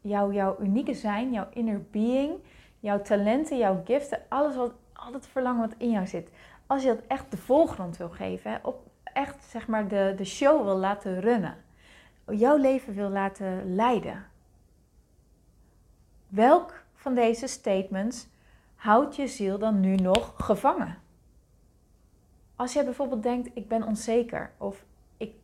jouw, 0.00 0.32
jouw 0.32 0.56
unieke 0.60 0.94
zijn, 0.94 1.32
jouw 1.32 1.48
inner 1.50 1.82
being, 1.90 2.32
jouw 2.80 3.02
talenten, 3.02 3.58
jouw 3.58 3.82
giften, 3.84 4.20
alles 4.28 4.56
wat, 4.56 4.72
al 4.92 5.12
het 5.12 5.26
verlangen 5.26 5.68
wat 5.68 5.78
in 5.78 5.90
jou 5.90 6.06
zit, 6.06 6.30
als 6.66 6.82
je 6.82 6.88
dat 6.88 7.02
echt 7.06 7.30
de 7.30 7.36
voorgrond 7.36 7.96
wil 7.96 8.10
geven, 8.10 8.60
op, 8.62 8.90
echt 9.02 9.44
zeg 9.44 9.66
maar 9.66 9.88
de, 9.88 10.14
de 10.16 10.24
show 10.24 10.64
wil 10.64 10.76
laten 10.76 11.20
runnen, 11.20 11.56
jouw 12.26 12.56
leven 12.56 12.94
wil 12.94 13.08
laten 13.08 13.74
leiden. 13.74 14.26
Welk 16.28 16.84
van 16.94 17.14
deze 17.14 17.46
statements 17.46 18.26
houdt 18.74 19.16
je 19.16 19.26
ziel 19.26 19.58
dan 19.58 19.80
nu 19.80 19.94
nog 19.94 20.34
gevangen? 20.36 20.98
Als 22.56 22.72
jij 22.72 22.84
bijvoorbeeld 22.84 23.22
denkt, 23.22 23.50
ik 23.54 23.68
ben 23.68 23.82
onzeker 23.82 24.52
of 24.58 24.84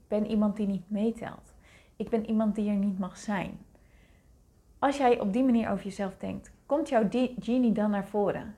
ben 0.09 0.27
iemand 0.27 0.57
die 0.57 0.67
niet 0.67 0.91
meetelt. 0.91 1.55
Ik 1.97 2.09
ben 2.09 2.27
iemand 2.27 2.55
die 2.55 2.71
er 2.71 2.77
niet 2.77 2.99
mag 2.99 3.17
zijn. 3.17 3.59
Als 4.79 4.97
jij 4.97 5.21
op 5.21 5.33
die 5.33 5.45
manier 5.45 5.71
over 5.71 5.85
jezelf 5.85 6.17
denkt, 6.17 6.53
komt 6.67 6.89
jouw 6.89 7.09
genie 7.39 7.73
dan 7.73 7.91
naar 7.91 8.07
voren? 8.07 8.57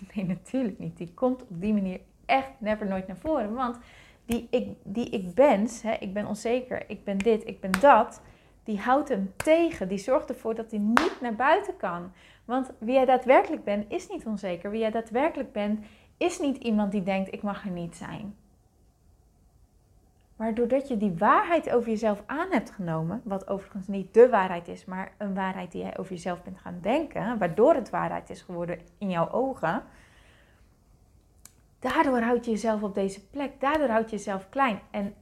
Nee, 0.14 0.24
natuurlijk 0.24 0.78
niet. 0.78 0.96
Die 0.96 1.12
komt 1.14 1.42
op 1.42 1.60
die 1.60 1.72
manier 1.72 2.00
echt 2.26 2.50
never 2.58 2.86
nooit 2.86 3.06
naar 3.06 3.16
voren. 3.16 3.54
Want 3.54 3.78
die 4.24 4.46
ik, 4.50 4.68
die 4.82 5.08
ik 5.10 5.34
ben, 5.34 5.68
hè, 5.82 5.92
ik 5.92 6.12
ben 6.12 6.26
onzeker, 6.26 6.90
ik 6.90 7.04
ben 7.04 7.18
dit, 7.18 7.46
ik 7.46 7.60
ben 7.60 7.70
dat, 7.80 8.20
die 8.64 8.78
houdt 8.78 9.08
hem 9.08 9.32
tegen. 9.36 9.88
Die 9.88 9.98
zorgt 9.98 10.28
ervoor 10.28 10.54
dat 10.54 10.70
hij 10.70 10.80
niet 10.80 11.16
naar 11.20 11.34
buiten 11.34 11.76
kan. 11.76 12.12
Want 12.44 12.70
wie 12.78 12.94
jij 12.94 13.04
daadwerkelijk 13.04 13.64
bent, 13.64 13.92
is 13.92 14.08
niet 14.08 14.26
onzeker. 14.26 14.70
Wie 14.70 14.80
jij 14.80 14.90
daadwerkelijk 14.90 15.52
bent, 15.52 15.84
is 16.16 16.38
niet 16.38 16.56
iemand 16.56 16.92
die 16.92 17.02
denkt: 17.02 17.32
ik 17.32 17.42
mag 17.42 17.64
er 17.64 17.70
niet 17.70 17.96
zijn. 17.96 18.34
Maar 20.40 20.54
doordat 20.54 20.88
je 20.88 20.96
die 20.96 21.14
waarheid 21.18 21.70
over 21.70 21.90
jezelf 21.90 22.22
aan 22.26 22.50
hebt 22.50 22.70
genomen, 22.70 23.20
wat 23.24 23.48
overigens 23.48 23.86
niet 23.86 24.14
de 24.14 24.28
waarheid 24.28 24.68
is, 24.68 24.84
maar 24.84 25.12
een 25.18 25.34
waarheid 25.34 25.72
die 25.72 25.82
jij 25.82 25.98
over 25.98 26.12
jezelf 26.12 26.42
bent 26.42 26.58
gaan 26.58 26.78
denken, 26.80 27.38
waardoor 27.38 27.74
het 27.74 27.90
waarheid 27.90 28.30
is 28.30 28.42
geworden 28.42 28.80
in 28.98 29.10
jouw 29.10 29.30
ogen, 29.30 29.82
daardoor 31.78 32.20
houd 32.20 32.44
je 32.44 32.50
jezelf 32.50 32.82
op 32.82 32.94
deze 32.94 33.26
plek, 33.26 33.60
daardoor 33.60 33.88
houd 33.88 34.10
je 34.10 34.16
jezelf 34.16 34.48
klein. 34.48 34.80
En 34.90 35.14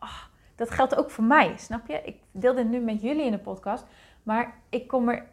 oh, 0.00 0.22
dat 0.54 0.70
geldt 0.70 0.96
ook 0.96 1.10
voor 1.10 1.24
mij, 1.24 1.56
snap 1.56 1.86
je? 1.86 2.00
Ik 2.04 2.16
deel 2.30 2.54
dit 2.54 2.68
nu 2.68 2.78
met 2.78 3.02
jullie 3.02 3.24
in 3.24 3.32
de 3.32 3.38
podcast, 3.38 3.86
maar 4.22 4.54
ik 4.68 4.88
kom 4.88 5.08
er 5.08 5.26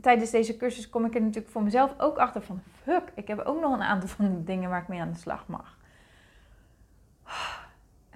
tijdens 0.00 0.30
deze 0.30 0.56
cursus 0.56 0.88
kom 0.88 1.04
ik 1.04 1.14
er 1.14 1.22
natuurlijk 1.22 1.52
voor 1.52 1.62
mezelf 1.62 1.94
ook 1.98 2.16
achter 2.16 2.42
van, 2.42 2.60
fuck, 2.82 3.12
ik 3.14 3.28
heb 3.28 3.38
ook 3.38 3.60
nog 3.60 3.72
een 3.72 3.82
aantal 3.82 4.08
van 4.08 4.34
die 4.34 4.44
dingen 4.44 4.70
waar 4.70 4.82
ik 4.82 4.88
mee 4.88 5.00
aan 5.00 5.12
de 5.12 5.18
slag 5.18 5.46
mag. 5.46 5.76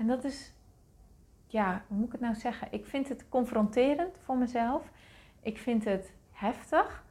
En 0.00 0.06
dat 0.06 0.24
is, 0.24 0.52
ja, 1.46 1.84
hoe 1.88 1.96
moet 1.96 2.06
ik 2.06 2.12
het 2.12 2.20
nou 2.20 2.34
zeggen? 2.34 2.68
Ik 2.70 2.86
vind 2.86 3.08
het 3.08 3.28
confronterend 3.28 4.16
voor 4.24 4.36
mezelf. 4.36 4.90
Ik 5.40 5.58
vind 5.58 5.84
het 5.84 6.12
heftig. 6.30 7.04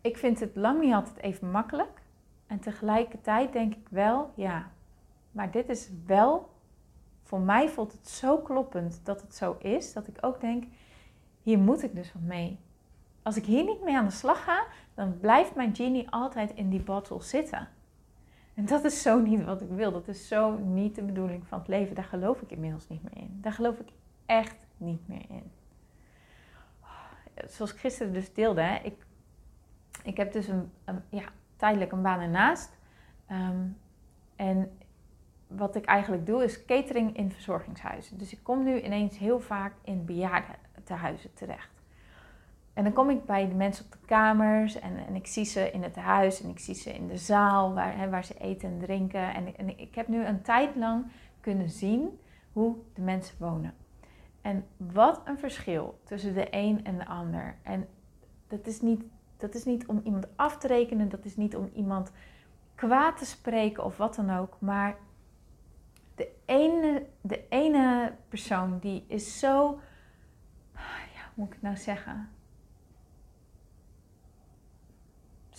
Ik 0.00 0.16
vind 0.16 0.40
het 0.40 0.56
lang 0.56 0.80
niet 0.80 0.94
altijd 0.94 1.16
even 1.16 1.50
makkelijk. 1.50 2.02
En 2.46 2.60
tegelijkertijd 2.60 3.52
denk 3.52 3.74
ik 3.74 3.88
wel, 3.88 4.32
ja, 4.34 4.70
maar 5.30 5.50
dit 5.50 5.68
is 5.68 5.90
wel, 6.06 6.50
voor 7.22 7.40
mij 7.40 7.68
voelt 7.68 7.92
het 7.92 8.08
zo 8.08 8.38
kloppend 8.38 9.00
dat 9.04 9.20
het 9.20 9.34
zo 9.34 9.56
is, 9.58 9.92
dat 9.92 10.06
ik 10.06 10.18
ook 10.20 10.40
denk, 10.40 10.64
hier 11.42 11.58
moet 11.58 11.82
ik 11.82 11.94
dus 11.94 12.12
wat 12.12 12.22
mee. 12.22 12.58
Als 13.22 13.36
ik 13.36 13.44
hier 13.44 13.64
niet 13.64 13.82
mee 13.82 13.96
aan 13.96 14.04
de 14.04 14.10
slag 14.10 14.44
ga, 14.44 14.66
dan 14.94 15.18
blijft 15.18 15.54
mijn 15.54 15.74
genie 15.74 16.10
altijd 16.10 16.54
in 16.54 16.70
die 16.70 16.82
bottle 16.82 17.22
zitten. 17.22 17.68
En 18.56 18.66
dat 18.66 18.84
is 18.84 19.02
zo 19.02 19.20
niet 19.20 19.44
wat 19.44 19.60
ik 19.60 19.68
wil. 19.68 19.92
Dat 19.92 20.08
is 20.08 20.28
zo 20.28 20.58
niet 20.58 20.94
de 20.94 21.02
bedoeling 21.02 21.46
van 21.46 21.58
het 21.58 21.68
leven. 21.68 21.94
Daar 21.94 22.04
geloof 22.04 22.40
ik 22.40 22.50
inmiddels 22.50 22.88
niet 22.88 23.02
meer 23.02 23.22
in. 23.22 23.38
Daar 23.40 23.52
geloof 23.52 23.78
ik 23.78 23.88
echt 24.26 24.56
niet 24.76 25.08
meer 25.08 25.24
in. 25.28 25.50
Zoals 27.48 27.72
ik 27.72 27.78
gisteren 27.78 28.12
dus 28.12 28.32
deelde, 28.34 28.60
hè, 28.60 28.78
ik, 28.82 29.06
ik 30.02 30.16
heb 30.16 30.32
dus 30.32 30.48
een, 30.48 30.70
ja, 31.08 31.24
tijdelijk 31.56 31.92
een 31.92 32.02
baan 32.02 32.20
ernaast. 32.20 32.76
Ehm, 33.26 33.66
en 34.36 34.78
wat 35.46 35.76
ik 35.76 35.84
eigenlijk 35.84 36.26
doe 36.26 36.44
is 36.44 36.64
catering 36.64 37.16
in 37.16 37.32
verzorgingshuizen. 37.32 38.18
Dus 38.18 38.32
ik 38.32 38.38
kom 38.42 38.64
nu 38.64 38.80
ineens 38.80 39.18
heel 39.18 39.40
vaak 39.40 39.72
in 39.84 40.04
bejaardentehuizen 40.04 41.34
terecht. 41.34 41.75
En 42.76 42.84
dan 42.84 42.92
kom 42.92 43.10
ik 43.10 43.24
bij 43.24 43.48
de 43.48 43.54
mensen 43.54 43.84
op 43.84 43.92
de 43.92 44.06
kamers 44.06 44.78
en, 44.78 45.06
en 45.06 45.14
ik 45.14 45.26
zie 45.26 45.44
ze 45.44 45.70
in 45.70 45.82
het 45.82 45.96
huis 45.96 46.42
en 46.42 46.48
ik 46.48 46.58
zie 46.58 46.74
ze 46.74 46.94
in 46.94 47.06
de 47.06 47.16
zaal 47.16 47.74
waar, 47.74 47.98
hè, 47.98 48.08
waar 48.08 48.24
ze 48.24 48.38
eten 48.38 48.68
en 48.68 48.78
drinken. 48.78 49.34
En, 49.34 49.56
en 49.56 49.78
ik 49.78 49.94
heb 49.94 50.08
nu 50.08 50.24
een 50.24 50.42
tijd 50.42 50.76
lang 50.76 51.06
kunnen 51.40 51.70
zien 51.70 52.20
hoe 52.52 52.76
de 52.94 53.00
mensen 53.00 53.36
wonen. 53.38 53.74
En 54.40 54.64
wat 54.76 55.20
een 55.24 55.38
verschil 55.38 56.00
tussen 56.04 56.34
de 56.34 56.46
een 56.50 56.84
en 56.84 56.98
de 56.98 57.06
ander. 57.06 57.56
En 57.62 57.88
dat 58.46 58.66
is 58.66 58.80
niet, 58.80 59.02
dat 59.36 59.54
is 59.54 59.64
niet 59.64 59.86
om 59.86 60.00
iemand 60.04 60.26
af 60.36 60.58
te 60.58 60.66
rekenen, 60.66 61.08
dat 61.08 61.24
is 61.24 61.36
niet 61.36 61.56
om 61.56 61.70
iemand 61.74 62.12
kwaad 62.74 63.18
te 63.18 63.26
spreken 63.26 63.84
of 63.84 63.96
wat 63.96 64.14
dan 64.14 64.30
ook. 64.30 64.56
Maar 64.58 64.96
de 66.14 66.28
ene, 66.44 67.06
de 67.20 67.48
ene 67.48 68.12
persoon 68.28 68.78
die 68.78 69.04
is 69.08 69.38
zo, 69.38 69.80
ja, 70.74 71.22
hoe 71.24 71.32
moet 71.34 71.46
ik 71.46 71.52
het 71.52 71.62
nou 71.62 71.76
zeggen? 71.76 72.28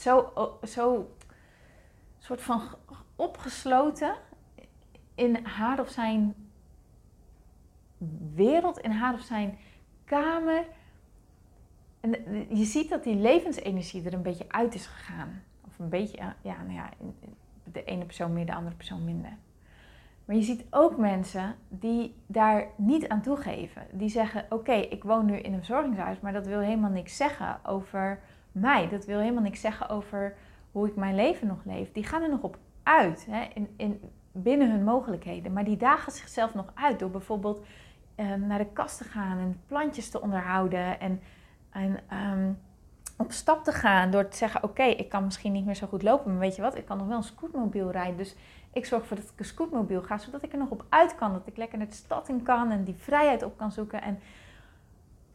Zo, 0.07 0.33
zo 0.63 1.15
soort 2.19 2.41
van 2.41 2.61
opgesloten 3.15 4.15
in 5.15 5.45
haar 5.45 5.79
of 5.79 5.89
zijn 5.89 6.35
wereld, 8.33 8.79
in 8.79 8.91
haar 8.91 9.13
of 9.13 9.21
zijn 9.21 9.57
kamer. 10.05 10.65
En 11.99 12.11
je 12.57 12.65
ziet 12.65 12.89
dat 12.89 13.03
die 13.03 13.15
levensenergie 13.15 14.05
er 14.05 14.13
een 14.13 14.21
beetje 14.21 14.45
uit 14.47 14.73
is 14.73 14.85
gegaan. 14.85 15.43
Of 15.67 15.79
een 15.79 15.89
beetje, 15.89 16.17
ja, 16.41 16.61
nou 16.61 16.73
ja, 16.73 16.89
de 17.63 17.83
ene 17.83 18.05
persoon 18.05 18.33
meer, 18.33 18.45
de 18.45 18.55
andere 18.55 18.75
persoon 18.75 19.05
minder. 19.05 19.37
Maar 20.25 20.35
je 20.35 20.41
ziet 20.41 20.65
ook 20.69 20.97
mensen 20.97 21.55
die 21.69 22.15
daar 22.27 22.67
niet 22.75 23.07
aan 23.07 23.21
toegeven. 23.21 23.87
Die 23.91 24.09
zeggen: 24.09 24.45
Oké, 24.49 24.73
ik 24.73 25.03
woon 25.03 25.25
nu 25.25 25.37
in 25.37 25.53
een 25.53 25.63
verzorgingshuis, 25.63 26.19
maar 26.19 26.33
dat 26.33 26.47
wil 26.47 26.59
helemaal 26.59 26.89
niks 26.89 27.17
zeggen 27.17 27.59
over 27.65 28.19
mij. 28.59 28.89
Dat 28.89 29.05
wil 29.05 29.19
helemaal 29.19 29.43
niks 29.43 29.61
zeggen 29.61 29.89
over 29.89 30.35
hoe 30.71 30.87
ik 30.87 30.95
mijn 30.95 31.15
leven 31.15 31.47
nog 31.47 31.59
leef. 31.65 31.91
Die 31.91 32.03
gaan 32.03 32.21
er 32.21 32.29
nog 32.29 32.41
op 32.41 32.57
uit, 32.83 33.27
hè, 33.29 33.47
in, 33.53 33.73
in, 33.77 34.01
binnen 34.31 34.71
hun 34.71 34.83
mogelijkheden. 34.83 35.53
Maar 35.53 35.63
die 35.63 35.77
dagen 35.77 36.11
zichzelf 36.11 36.53
nog 36.53 36.71
uit 36.73 36.99
door 36.99 37.09
bijvoorbeeld 37.09 37.65
ehm, 38.15 38.47
naar 38.47 38.57
de 38.57 38.71
kast 38.73 38.97
te 38.97 39.03
gaan 39.03 39.37
en 39.37 39.61
plantjes 39.67 40.09
te 40.09 40.21
onderhouden 40.21 40.99
en, 40.99 41.21
en 41.69 41.99
ehm, 42.07 42.51
op 43.17 43.31
stap 43.31 43.63
te 43.63 43.71
gaan. 43.71 44.11
Door 44.11 44.27
te 44.27 44.37
zeggen: 44.37 44.63
Oké, 44.63 44.83
ik 44.83 45.09
kan 45.09 45.23
misschien 45.23 45.51
niet 45.51 45.65
meer 45.65 45.75
zo 45.75 45.87
goed 45.87 46.03
lopen, 46.03 46.31
maar 46.31 46.39
weet 46.39 46.55
je 46.55 46.61
wat, 46.61 46.77
ik 46.77 46.85
kan 46.85 46.97
nog 46.97 47.07
wel 47.07 47.17
een 47.17 47.23
scootmobiel 47.23 47.91
rijden. 47.91 48.17
Dus 48.17 48.35
ik 48.73 48.85
zorg 48.85 49.01
ervoor 49.01 49.17
dat 49.17 49.31
ik 49.33 49.39
een 49.39 49.45
scootmobiel 49.45 50.01
ga, 50.01 50.17
zodat 50.17 50.43
ik 50.43 50.51
er 50.51 50.57
nog 50.57 50.69
op 50.69 50.85
uit 50.89 51.15
kan. 51.15 51.33
Dat 51.33 51.47
ik 51.47 51.57
lekker 51.57 51.77
naar 51.77 51.87
de 51.87 51.93
stad 51.93 52.29
in 52.29 52.43
kan 52.43 52.71
en 52.71 52.83
die 52.83 52.95
vrijheid 52.97 53.43
op 53.43 53.57
kan 53.57 53.71
zoeken. 53.71 54.01
En, 54.01 54.19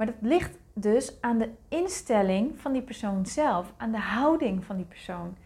maar 0.02 0.12
dat 0.12 0.30
ligt 0.30 0.58
dus 0.72 1.20
aan 1.20 1.38
de 1.38 1.50
instelling 1.68 2.60
van 2.60 2.72
die 2.72 2.82
persoon 2.82 3.26
zelf, 3.26 3.72
aan 3.76 3.92
de 3.92 3.98
houding 3.98 4.64
van 4.64 4.76
die 4.76 4.84
persoon. 4.84 5.36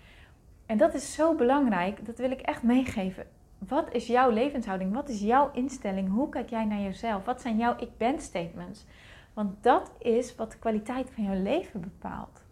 En 0.66 0.78
dat 0.78 0.94
is 0.94 1.12
zo 1.12 1.34
belangrijk, 1.34 2.06
dat 2.06 2.18
wil 2.18 2.30
ik 2.30 2.40
echt 2.40 2.62
meegeven. 2.62 3.26
Wat 3.58 3.92
is 3.92 4.06
jouw 4.06 4.30
levenshouding? 4.30 4.94
Wat 4.94 5.08
is 5.08 5.20
jouw 5.20 5.50
instelling? 5.52 6.10
Hoe 6.10 6.28
kijk 6.28 6.50
jij 6.50 6.64
naar 6.64 6.80
jezelf? 6.80 7.25
Wat 7.25 7.40
zijn 7.40 7.56
jouw 7.56 7.76
ik 7.78 7.96
ben 7.96 8.20
statements? 8.20 8.86
Want 9.34 9.62
dat 9.62 9.92
is 9.98 10.34
wat 10.34 10.52
de 10.52 10.58
kwaliteit 10.58 11.10
van 11.10 11.25
jouw 11.25 11.42
leven 11.42 11.80
bepaalt. 11.80 12.42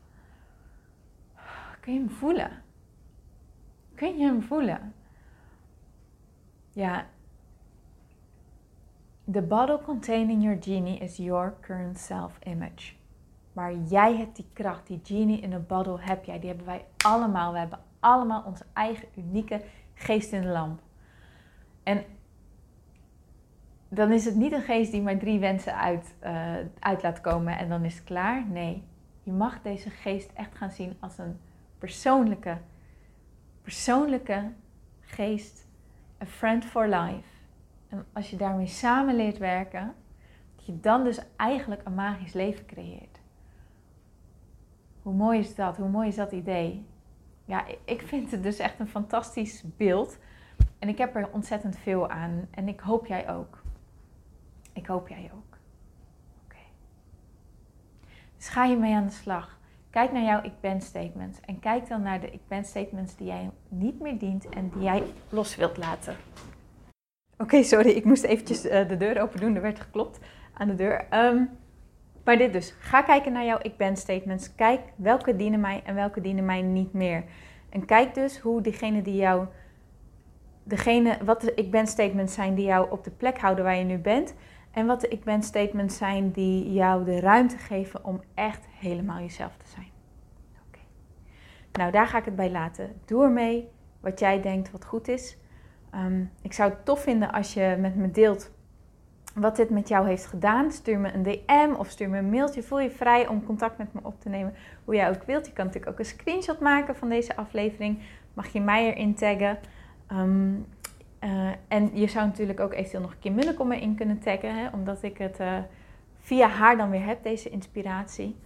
Kun 1.80 1.92
je 1.92 1.98
hem 1.98 2.10
voelen? 2.10 2.62
Kun 3.94 4.18
je 4.18 4.24
hem 4.24 4.42
voelen? 4.42 4.94
Ja, 6.72 7.06
The 9.32 9.42
bottle 9.42 9.78
containing 9.78 10.42
your 10.42 10.56
genie 10.60 10.98
is 10.98 11.16
your 11.16 11.54
current 11.60 11.98
self-image. 11.98 12.92
Maar 13.52 13.74
jij 13.74 14.16
hebt 14.16 14.36
die 14.36 14.46
kracht, 14.52 14.86
die 14.86 15.00
genie 15.02 15.40
in 15.40 15.52
een 15.52 15.66
bottle 15.66 16.00
heb 16.00 16.24
jij. 16.24 16.38
Die 16.38 16.48
hebben 16.48 16.66
wij 16.66 16.84
allemaal. 16.96 17.52
We 17.52 17.58
hebben 17.58 17.78
allemaal 18.00 18.42
onze 18.42 18.64
eigen 18.72 19.08
unieke 19.16 19.60
geest 19.94 20.32
in 20.32 20.40
de 20.40 20.48
lamp. 20.48 20.80
En 21.82 22.04
dan 23.88 24.12
is 24.12 24.24
het 24.24 24.34
niet 24.34 24.52
een 24.52 24.62
geest 24.62 24.90
die 24.90 25.02
maar 25.02 25.18
drie 25.18 25.38
wensen 25.38 25.76
uit, 25.76 26.14
uh, 26.24 26.54
uit 26.78 27.02
laat 27.02 27.20
komen 27.20 27.58
en 27.58 27.68
dan 27.68 27.84
is 27.84 27.94
het 27.94 28.04
klaar. 28.04 28.46
Nee, 28.46 28.82
je 29.22 29.32
mag 29.32 29.62
deze 29.62 29.90
geest 29.90 30.30
echt 30.34 30.54
gaan 30.54 30.70
zien 30.70 30.96
als 31.00 31.18
een 31.18 31.38
persoonlijke, 31.78 32.58
persoonlijke 33.62 34.52
geest. 35.00 35.66
A 36.22 36.26
friend 36.26 36.64
for 36.64 36.88
life. 36.88 37.33
En 37.94 38.06
als 38.12 38.30
je 38.30 38.36
daarmee 38.36 38.66
samen 38.66 39.16
leert 39.16 39.38
werken, 39.38 39.94
dat 40.56 40.66
je 40.66 40.80
dan 40.80 41.04
dus 41.04 41.20
eigenlijk 41.36 41.80
een 41.84 41.94
magisch 41.94 42.32
leven 42.32 42.66
creëert. 42.66 43.20
Hoe 45.02 45.14
mooi 45.14 45.38
is 45.38 45.54
dat? 45.54 45.76
Hoe 45.76 45.88
mooi 45.88 46.08
is 46.08 46.16
dat 46.16 46.32
idee? 46.32 46.86
Ja, 47.44 47.64
ik 47.84 48.02
vind 48.02 48.30
het 48.30 48.42
dus 48.42 48.58
echt 48.58 48.80
een 48.80 48.88
fantastisch 48.88 49.64
beeld. 49.76 50.18
En 50.78 50.88
ik 50.88 50.98
heb 50.98 51.16
er 51.16 51.32
ontzettend 51.32 51.76
veel 51.76 52.10
aan. 52.10 52.48
En 52.50 52.68
ik 52.68 52.80
hoop 52.80 53.06
jij 53.06 53.30
ook. 53.30 53.62
Ik 54.72 54.86
hoop 54.86 55.08
jij 55.08 55.30
ook. 55.34 55.58
Oké. 56.44 56.62
Dus 58.36 58.48
ga 58.48 58.64
je 58.64 58.76
mee 58.76 58.94
aan 58.94 59.06
de 59.06 59.12
slag. 59.12 59.58
Kijk 59.90 60.12
naar 60.12 60.24
jouw 60.24 60.42
ik 60.42 60.60
ben 60.60 60.80
statements. 60.80 61.40
En 61.40 61.58
kijk 61.60 61.88
dan 61.88 62.02
naar 62.02 62.20
de 62.20 62.30
ik 62.30 62.48
ben 62.48 62.64
statements 62.64 63.16
die 63.16 63.26
jij 63.26 63.50
niet 63.68 64.00
meer 64.00 64.18
dient 64.18 64.48
en 64.48 64.68
die 64.68 64.82
jij 64.82 65.02
los 65.28 65.56
wilt 65.56 65.76
laten. 65.76 66.16
Oké, 67.38 67.62
sorry, 67.62 67.90
ik 67.90 68.04
moest 68.04 68.24
eventjes 68.24 68.66
uh, 68.66 68.88
de 68.88 68.96
deur 68.96 69.20
open 69.22 69.40
doen. 69.40 69.54
Er 69.54 69.62
werd 69.62 69.80
geklopt 69.80 70.18
aan 70.52 70.68
de 70.68 70.74
deur. 70.74 71.06
Um, 71.10 71.50
maar 72.24 72.38
dit 72.38 72.52
dus. 72.52 72.74
Ga 72.78 73.02
kijken 73.02 73.32
naar 73.32 73.44
jouw 73.44 73.58
ik 73.62 73.76
ben 73.76 73.96
statements. 73.96 74.54
Kijk 74.54 74.80
welke 74.96 75.36
dienen 75.36 75.60
mij 75.60 75.82
en 75.84 75.94
welke 75.94 76.20
dienen 76.20 76.44
mij 76.44 76.62
niet 76.62 76.92
meer. 76.92 77.24
En 77.68 77.84
kijk 77.84 78.14
dus 78.14 78.38
hoe 78.38 78.60
degene 78.60 79.02
die 79.02 79.16
jou, 79.16 79.46
degene, 80.62 81.18
wat 81.24 81.40
de 81.40 81.54
ik 81.54 81.70
ben 81.70 81.86
statements 81.86 82.34
zijn 82.34 82.54
die 82.54 82.64
jou 82.64 82.90
op 82.90 83.04
de 83.04 83.10
plek 83.10 83.38
houden 83.38 83.64
waar 83.64 83.76
je 83.76 83.84
nu 83.84 83.98
bent. 83.98 84.34
En 84.70 84.86
wat 84.86 85.00
de 85.00 85.08
ik 85.08 85.24
ben 85.24 85.42
statements 85.42 85.96
zijn 85.96 86.30
die 86.30 86.72
jou 86.72 87.04
de 87.04 87.20
ruimte 87.20 87.56
geven 87.56 88.04
om 88.04 88.20
echt 88.34 88.66
helemaal 88.78 89.20
jezelf 89.20 89.56
te 89.56 89.68
zijn. 89.68 89.90
Oké. 90.68 90.80
Nou, 91.72 91.90
daar 91.90 92.06
ga 92.06 92.18
ik 92.18 92.24
het 92.24 92.36
bij 92.36 92.50
laten. 92.50 93.00
Doe 93.04 93.22
ermee 93.22 93.68
wat 94.00 94.18
jij 94.18 94.40
denkt 94.40 94.70
wat 94.70 94.84
goed 94.84 95.08
is. 95.08 95.36
Um, 95.94 96.30
ik 96.42 96.52
zou 96.52 96.70
het 96.70 96.84
tof 96.84 97.02
vinden 97.02 97.32
als 97.32 97.54
je 97.54 97.76
met 97.80 97.96
me 97.96 98.10
deelt 98.10 98.52
wat 99.34 99.56
dit 99.56 99.70
met 99.70 99.88
jou 99.88 100.06
heeft 100.06 100.26
gedaan. 100.26 100.72
Stuur 100.72 100.98
me 100.98 101.12
een 101.12 101.22
DM 101.22 101.74
of 101.78 101.88
stuur 101.88 102.08
me 102.08 102.18
een 102.18 102.30
mailtje. 102.30 102.62
Voel 102.62 102.80
je 102.80 102.90
vrij 102.90 103.26
om 103.26 103.44
contact 103.44 103.78
met 103.78 103.92
me 103.92 104.00
op 104.02 104.20
te 104.20 104.28
nemen. 104.28 104.54
Hoe 104.84 104.94
jij 104.94 105.08
ook 105.08 105.22
wilt. 105.22 105.46
Je 105.46 105.52
kan 105.52 105.66
natuurlijk 105.66 105.92
ook 105.92 105.98
een 105.98 106.04
screenshot 106.04 106.60
maken 106.60 106.96
van 106.96 107.08
deze 107.08 107.36
aflevering. 107.36 108.02
Mag 108.34 108.48
je 108.48 108.60
mij 108.60 108.92
erin 108.92 109.14
taggen. 109.14 109.58
Ehm, 110.06 110.52
eh, 111.18 111.50
en 111.68 111.90
je 111.92 112.06
zou 112.06 112.26
natuurlijk 112.26 112.60
ook 112.60 112.72
eventueel 112.72 113.02
nog 113.02 113.18
Kim 113.18 113.34
Munnekom 113.34 113.72
erin 113.72 113.94
kunnen 113.94 114.18
taggen. 114.18 114.56
Hè, 114.56 114.68
omdat 114.72 115.02
ik 115.02 115.18
het 115.18 115.40
uh, 115.40 115.58
via 116.20 116.48
haar 116.48 116.76
dan 116.76 116.90
weer 116.90 117.04
heb, 117.04 117.22
deze 117.22 117.50
inspiratie. 117.50 118.36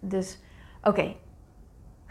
Dus 0.00 0.40
oké, 0.82 1.14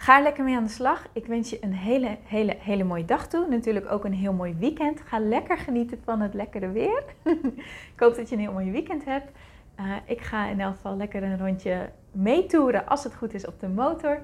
Ga 0.01 0.21
lekker 0.21 0.43
mee 0.43 0.55
aan 0.55 0.63
de 0.63 0.69
slag. 0.69 1.07
Ik 1.13 1.25
wens 1.25 1.49
je 1.49 1.57
een 1.61 1.73
hele, 1.73 2.17
hele, 2.23 2.55
hele 2.59 2.83
mooie 2.83 3.05
dag 3.05 3.27
toe. 3.27 3.47
Natuurlijk 3.49 3.91
ook 3.91 4.05
een 4.05 4.13
heel 4.13 4.33
mooi 4.33 4.55
weekend. 4.59 5.01
Ga 5.01 5.19
lekker 5.19 5.57
genieten 5.57 5.99
van 6.03 6.21
het 6.21 6.33
lekkere 6.33 6.71
weer. 6.71 7.03
ik 7.93 7.99
hoop 7.99 8.15
dat 8.15 8.29
je 8.29 8.35
een 8.35 8.41
heel 8.41 8.51
mooi 8.51 8.71
weekend 8.71 9.05
hebt. 9.05 9.31
Uh, 9.79 9.85
ik 10.05 10.21
ga 10.21 10.47
in 10.47 10.59
elk 10.59 10.75
geval 10.75 10.97
lekker 10.97 11.23
een 11.23 11.37
rondje 11.37 11.89
meetoeren 12.11 12.87
als 12.87 13.03
het 13.03 13.15
goed 13.15 13.33
is 13.33 13.47
op 13.47 13.59
de 13.59 13.67
motor. 13.67 14.19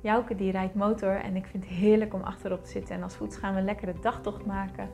Jouke 0.00 0.34
die 0.34 0.50
rijdt 0.50 0.74
motor 0.74 1.16
en 1.16 1.36
ik 1.36 1.46
vind 1.46 1.64
het 1.64 1.72
heerlijk 1.72 2.14
om 2.14 2.22
achterop 2.22 2.64
te 2.64 2.70
zitten. 2.70 2.94
En 2.94 3.02
als 3.02 3.16
goed 3.16 3.36
gaan 3.36 3.52
we 3.52 3.58
een 3.58 3.64
lekkere 3.64 3.94
dagtocht 4.00 4.46
maken. 4.46 4.88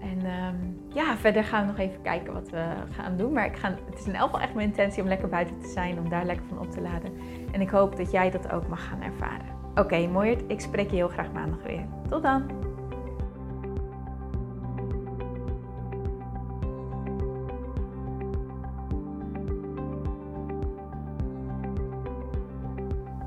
En 0.00 0.26
um, 0.26 0.80
ja, 0.94 1.16
verder 1.16 1.44
gaan 1.44 1.60
we 1.60 1.70
nog 1.72 1.78
even 1.80 2.02
kijken 2.02 2.32
wat 2.32 2.50
we 2.50 2.72
gaan 2.90 3.16
doen. 3.16 3.32
Maar 3.32 3.46
ik 3.46 3.56
ga, 3.56 3.74
het 3.90 3.98
is 3.98 4.06
in 4.06 4.14
elk 4.14 4.30
geval 4.30 4.40
echt 4.40 4.54
mijn 4.54 4.68
intentie 4.68 5.02
om 5.02 5.08
lekker 5.08 5.28
buiten 5.28 5.58
te 5.60 5.68
zijn. 5.68 5.98
Om 5.98 6.08
daar 6.08 6.24
lekker 6.24 6.46
van 6.48 6.58
op 6.58 6.70
te 6.70 6.80
laden. 6.80 7.12
En 7.52 7.60
ik 7.60 7.68
hoop 7.68 7.96
dat 7.96 8.10
jij 8.10 8.30
dat 8.30 8.52
ook 8.52 8.68
mag 8.68 8.88
gaan 8.88 9.02
ervaren. 9.02 9.57
Oké, 9.78 10.08
okay. 10.08 10.38
Ik 10.46 10.60
spreek 10.60 10.90
je 10.90 10.96
heel 10.96 11.08
graag 11.08 11.32
maandag 11.32 11.62
weer. 11.62 11.86
Tot 12.08 12.22
dan! 12.22 12.67